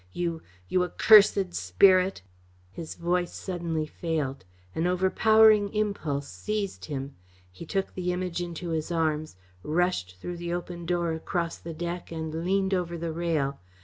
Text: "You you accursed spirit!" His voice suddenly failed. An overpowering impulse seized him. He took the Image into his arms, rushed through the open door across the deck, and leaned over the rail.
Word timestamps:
"You 0.13 0.41
you 0.67 0.83
accursed 0.83 1.53
spirit!" 1.53 2.23
His 2.71 2.95
voice 2.95 3.31
suddenly 3.35 3.85
failed. 3.85 4.45
An 4.73 4.87
overpowering 4.87 5.71
impulse 5.75 6.27
seized 6.27 6.85
him. 6.85 7.13
He 7.51 7.67
took 7.67 7.93
the 7.93 8.11
Image 8.11 8.41
into 8.41 8.69
his 8.69 8.91
arms, 8.91 9.35
rushed 9.61 10.15
through 10.19 10.37
the 10.37 10.53
open 10.55 10.87
door 10.87 11.13
across 11.13 11.59
the 11.59 11.75
deck, 11.75 12.11
and 12.11 12.43
leaned 12.43 12.73
over 12.73 12.97
the 12.97 13.13
rail. 13.13 13.59